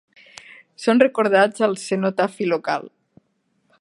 [0.85, 2.89] Són recordats al cenotafi local.